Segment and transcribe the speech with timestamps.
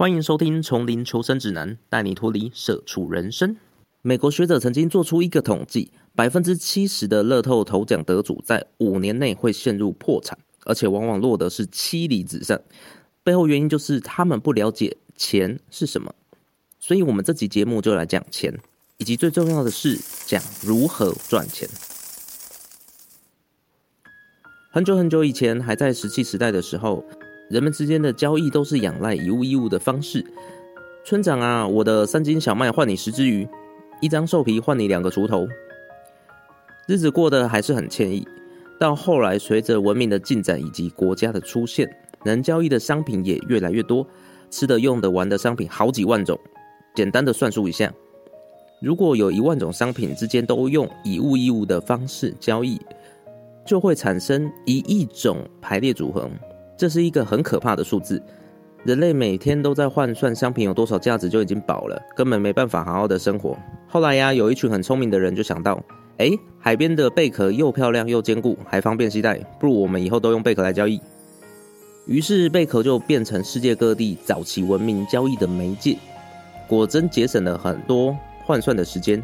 [0.00, 3.54] 欢迎收听《丛林求生指南》，带你脱离社畜人生。
[4.00, 12.62] 美国学者曾经做出一个统计，百分之七十的乐透头奖得主在五年内会陷入破产，而且往往落得是妻离子散。
[13.22, 16.14] 背后原因就是他们不了解钱是什么。
[16.78, 18.58] 所以，我们这集节目就来讲钱，
[18.96, 21.68] 以及最重要的是讲如何赚钱。
[24.70, 27.04] 很久很久以前，还在石器时代的时候。
[27.50, 30.24] 人们之间的交易都是仰赖以物易物的方式。
[31.04, 33.46] 村长啊，我的三斤小麦换你十只鱼，
[34.00, 35.48] 一张兽皮换你两个锄头。
[36.86, 38.24] 日子过得还是很惬意。
[38.78, 41.90] 到后来，随着文明的进展以及国家的出现，
[42.24, 44.06] 能交易的商品也越来越多，
[44.48, 46.38] 吃的、用的、玩的商品好几万种。
[46.94, 47.92] 简单的算数一下，
[48.80, 52.80] 如果有一万种商品之间都用以物易物的方式交易，
[53.66, 56.30] 就会产生一亿种排列组合。
[56.80, 58.22] 这是一个很可怕的数字，
[58.84, 63.54] 人类每天都在换算商品有多少价值就已经饱了，根本没办法好好的生活。
[63.86, 65.78] 后来呀，有一群很聪明的人就想到，
[66.16, 70.98] 哎，海边的贝壳又漂亮又坚固，还方便携带，不如我们以后都用贝壳来交易。
[72.06, 75.98] 于是贝壳就变成世界各地早期文明交易的媒介，
[76.66, 79.22] 果真节省了很多换算的时间。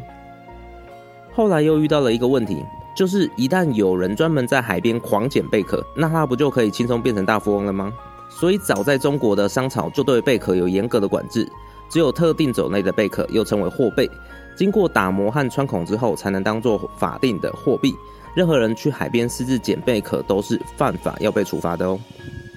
[1.33, 2.63] 后来又遇到了一个问题。
[2.97, 7.93] 就是一旦有人专门在海边狂捡贝壳，那他不就可以轻松变成大富翁了吗？
[8.27, 11.47] 所以早在中国的商朝就对贝壳有严格的管制，
[11.89, 14.09] 只有特定种类的贝壳，又称为货贝，
[14.55, 17.93] 经过打磨和穿孔之后，才能当做法定的货币。
[18.35, 21.99] 任何人去海边私自捡贝壳都是犯法，要被处罚的哦。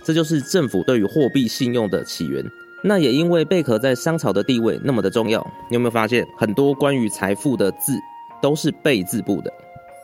[0.02, 2.42] 这就是政府对于货币信用的起源。
[2.82, 7.92] 那也因为贝壳在商朝的地位那么的重要，你有没有发现很多关于财富的字
[8.40, 9.52] 都是贝字部的？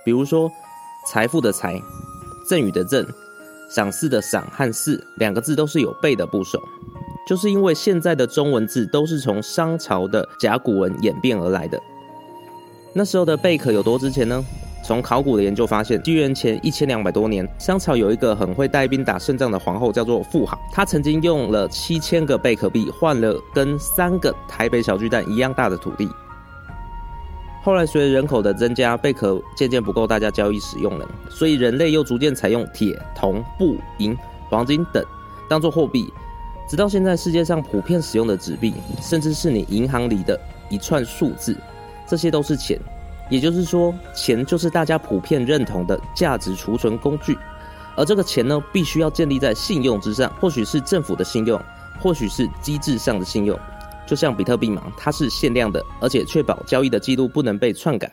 [0.06, 0.48] 比如说，
[1.04, 1.82] 财富的财，
[2.46, 3.04] 赠与的赠，
[3.68, 6.62] 赏赐的赏和赐两个字都是有贝的部首，
[7.26, 11.82] 就是因为现在的中文字都是从商朝的甲骨文演变而来的。
[12.92, 14.44] 那时候的贝壳有多值钱呢？
[14.84, 26.08] 从考古的研究发现，公元前一千两百多年，商朝有一个很会带兵打胜仗的皇后，叫做妇好，她曾经用了七千个贝壳币换了跟三个台北小巨蛋一样大的土地。
[27.66, 34.16] 后来随着人口的增加，贝壳渐渐不够大家交易使用了，所以人类又逐渐采用铁、铜、布、银、
[34.48, 35.04] 黄金等
[35.48, 36.08] 当做货币，
[36.68, 38.72] 直到现在世界上普遍使用的纸币，
[39.02, 40.38] 甚至是你银行里的
[40.70, 41.56] 一串数字，
[42.06, 42.78] 这些都是钱。
[43.28, 47.36] 也就是说，钱就是大家普遍认同的价值储存工具，
[47.96, 51.60] 而这个钱呢，必须要建立在信用之上，或许是政府的信用，
[52.00, 53.58] 或许是机制上的信用。
[54.06, 58.10] 就像比特币嘛，它是限量的，而且确保交易的记录不能被篡改。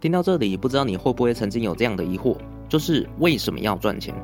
[0.00, 2.36] 听到这里，不知道你会不会曾经有这样的疑惑，
[2.68, 4.14] 就是为什么要赚钱？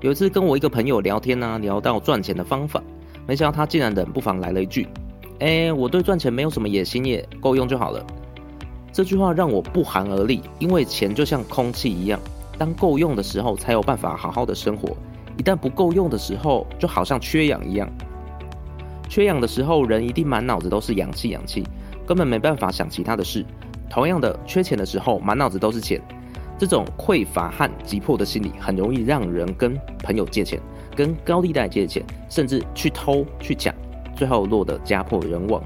[0.00, 2.82] 有一次跟我一个朋友聊天呢，聊到赚钱的方法，
[3.26, 4.86] 没想到他竟然冷不防来了一句
[5.40, 8.06] ：“哎，我对赚钱没有什么野心耶，够用就好了。”
[8.92, 12.18] 这句话让我不寒而栗，因为钱就像空气一样，
[12.56, 14.96] 当够用的时候才有办法好好的生活，
[15.36, 17.88] 一旦不够用的时候，就好像缺氧一样。
[19.08, 21.64] 缺氧的时候，人一定满脑子都是氧气，氧气，
[22.06, 23.44] 根本没办法想其他的事。
[23.88, 26.00] 同样的，缺钱的时候，满脑子都是钱，
[26.58, 30.60] 这种匮乏和急迫的心理，很容易让人跟朋友借钱，
[30.94, 33.74] 跟高利贷借钱，甚至去偷去抢，
[34.14, 35.62] 最后落得家破人亡。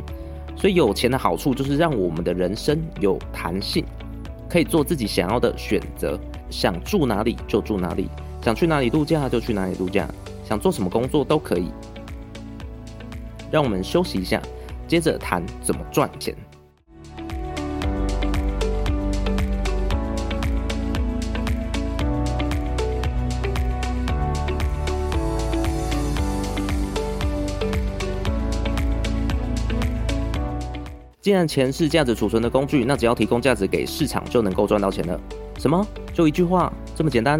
[0.54, 3.84] 所以，有钱的好处就是让我们的人生有弹性，
[4.48, 6.16] 可以做自己想要的选择，
[6.48, 8.08] 想住哪里就住哪里，
[8.40, 10.06] 想去哪里度假就去哪里度假，
[10.44, 11.66] 想做什么工作都可以。
[13.52, 14.40] 让我们休息一下，
[14.88, 16.34] 接着谈怎么赚钱。
[31.20, 35.20] 既然钱是价值储存的工具，那只要提供价值给市场，就能够赚到钱了。
[35.58, 35.86] 什么？
[36.12, 37.38] 就一句话，这么简单？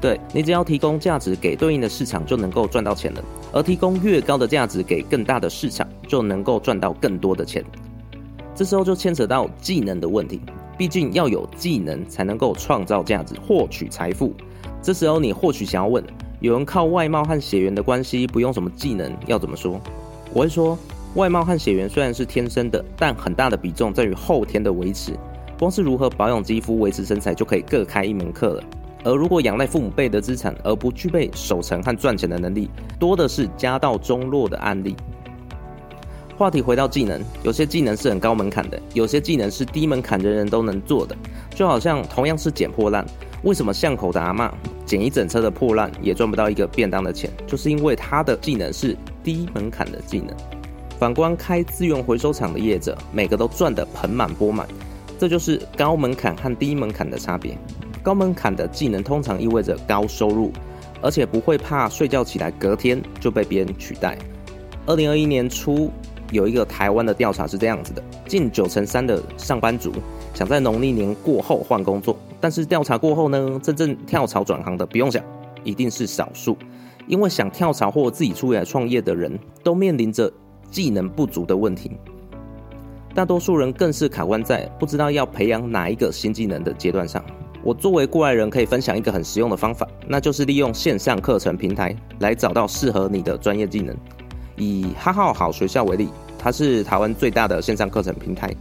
[0.00, 3.24] 对你只要提供价值给对应的市场，就能够赚到钱了。
[3.56, 7.64] 而提供越高的价值给更大的市场，就能够赚到更多的钱。
[8.54, 10.38] 这时候就牵扯到技能的问题，
[10.76, 14.34] 毕竟要有技能才能够创造价值、获取财富。
[14.82, 16.04] 这时候你或许想要问：
[16.40, 19.80] 有人靠外貌和血缘的关系，不用什么技能，要怎么说？
[20.34, 20.78] 我会说，
[21.14, 25.14] 外貌和血缘虽然是天生的，但很大的比重在于后天的维持。
[25.58, 28.62] 光是如何保养肌肤、维持身材，就可以各开一门课了。
[29.06, 32.68] 而如果仰赖父母辈的资产而不具备守成和赚钱的能力，
[32.98, 34.96] 多的是家道中落的案例。
[36.36, 41.16] 话题回到技能，有些技能是很高门槛的，有些技能是低门槛，人人都能做的。
[41.50, 43.06] 就好像同样是捡破烂，
[43.44, 44.52] 为什么巷口的阿妈
[44.84, 47.30] 捡一整车的破烂也赚不到一个便当的钱？
[47.46, 50.36] 就是因为他的技能是低门槛的技能。
[50.98, 54.66] 反观开资源回收厂的业者，每个都赚得盆满钵满。
[55.16, 57.56] 这就是高门槛和低门槛的差别。
[58.06, 60.52] 高门槛的技能通常意味着高收入，
[61.02, 64.16] 而且不会怕睡觉起来隔天就被别人取代。
[64.86, 65.90] 二零二一年初，
[66.30, 69.90] 有一个台湾的调查是这样子的：近九成三的上班族
[70.34, 75.20] 想在农历年过后换工作，但是调查过后呢，真正跳槽转行的不用想，
[75.64, 76.56] 一定是少数。
[77.08, 80.32] 因为想跳槽或自己出来创业的人都面临着
[80.70, 81.90] 技能不足的问题，
[83.16, 87.20] 大多数人更是卡关在不知道要培养哪一个新技能的阶段上。
[87.66, 93.92] 我作为过来人，可以分享一个很实用的方法，那就是利用线上课程平台来找到适合你的专业技能。
[94.54, 96.08] 以哈号好学校为例，
[96.38, 98.54] 它是台湾最大的线上课程平台，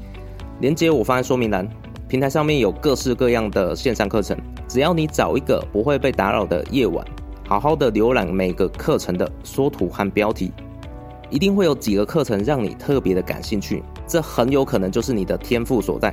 [0.59, 1.69] 连接我放在说明栏。
[2.07, 4.35] 平台上面有各式各样的线上课程，
[4.67, 7.05] 只要你找一个不会被打扰的夜晚，
[7.47, 10.51] 好好的浏览每个课程的缩图和标题，
[11.29, 16.11] 一定会有几个课程让你特别的感兴趣，这很有可能就是你的天赋所在。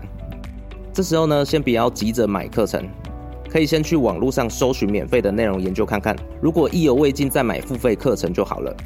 [0.92, 2.86] 这时候呢，先不要急着买课程，
[3.48, 8.76] 可以先去网络上搜寻免费的内容研究看看，如果意犹未尽，再买付费课程就好了。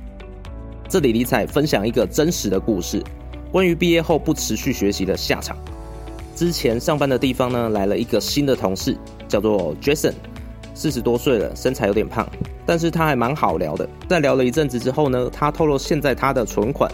[0.88, 3.02] 这里李彩分享一个真实的故事，
[3.50, 5.56] 关于毕业后不持续学习的下场。
[6.36, 10.12] 之前上班的地方呢，来了一个新的同事，叫做 Jason，
[10.74, 12.24] 四十多岁了，身材有点胖，
[12.64, 13.88] 但是他还蛮好聊的。
[14.08, 16.88] 在聊了一阵子之后呢，他透露现在他的存款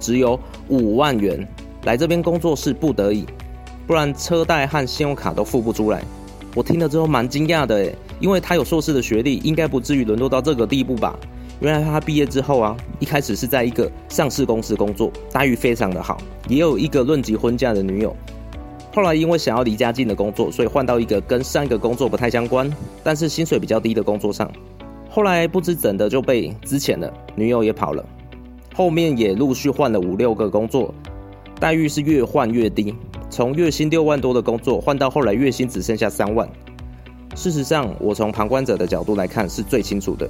[0.00, 0.36] 只有
[0.68, 1.46] 五万元，
[1.84, 3.24] 来这边工作是不得已，
[3.86, 6.02] 不然车贷和信用卡都付不出来。
[6.54, 11.18] 我听了之后蛮惊讶的诶，因为他有硕士的学历，应该不至于沦落到这个地步吧。
[11.60, 16.18] 原来他毕业之后啊，一开始是在一个上市公司工作，待遇非常的好，
[16.48, 18.14] 也有一个论及婚嫁的女友。
[18.94, 22.70] 后来因为想要离家近的工作，所以换到一个跟上一个工作不太相关，
[23.04, 24.50] 但是薪水比较低的工作上。
[25.10, 28.04] 后来不知怎的就被资遣了，女友也跑了。
[28.74, 30.94] 后面也陆续换了五六个工作，
[31.60, 32.94] 待遇是越换越低，
[33.28, 36.48] 从月薪六万多的工作换到后来月薪只剩下三万。
[37.34, 40.28] 事实上，我从旁观者的角度来看是最清楚的。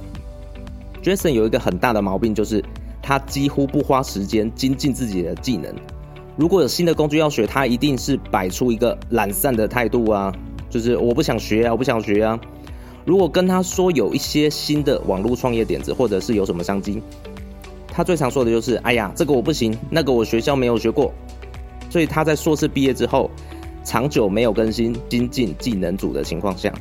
[1.01, 2.61] Jason 有一个很大的毛病，就是
[3.01, 5.73] 他几乎不花时间精进自己的技能。
[6.35, 10.33] 如果有新的工具要学，他一定是摆出一个懒散的态度啊，
[10.69, 12.37] 就是我不想学啊，我不想学啊。
[13.05, 17.01] 如果跟他说有一些新的网络创业点子，或者是有什么商机，
[17.87, 21.13] 他最常说的就是：“哎呀，这个我不行，那个我学校没有学过。”
[21.89, 23.29] 所以他在硕士毕业之后，
[23.83, 26.73] 长久没有更新精进技能组的情况下，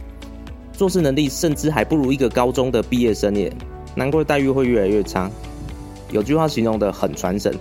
[0.72, 3.52] 做事能力甚至还不如一个高中的毕业生耶。
[3.94, 5.30] 难怪待遇会越来越差。
[6.10, 7.54] 有句话形容的很传神：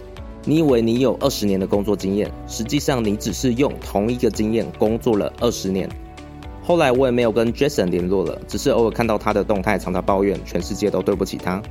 [0.43, 5.89] 你以为你有二十年的工作经验，实际上你只是用同一个经验工作了二十年。
[6.61, 11.61] 后来我也没有跟 Jason 联络了，只是偶尔看到他的动态，常常抱怨全世界都对不起他。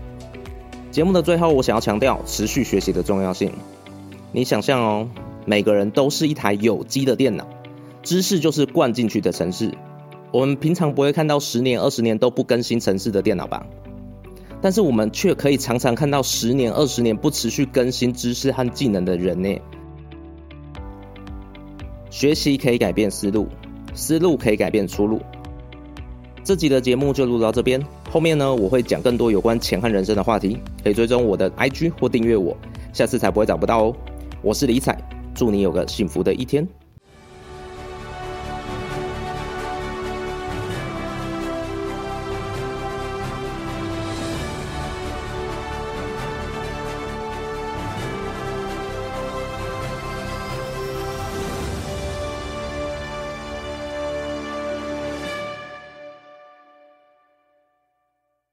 [0.91, 3.53] 节目的最后，我想要强调持续学习的重要性。
[4.33, 5.09] 你想象哦，
[5.45, 7.47] 每个人都是一台有机的电脑，
[8.03, 9.73] 知识就是灌进去的城市。
[10.33, 13.67] 我们平常不会看到十年、二十年都不更新城市的电脑吧？
[14.61, 19.57] 但是我们却可以常常看到十年、二十年不持续更新知识和技能的人呢。
[22.11, 23.47] 学习可以改变思路，
[23.93, 25.21] 思路可以改变出路。
[26.43, 32.57] 这集的节目就录到这边，后面呢我会讲更多有关钱和人生的话题，可以追踪我的 IG 或订阅我，
[32.93, 33.97] 下次才不会找不到哦。
[34.43, 34.97] 我是李彩，
[35.35, 36.67] 祝你有个幸福的一天。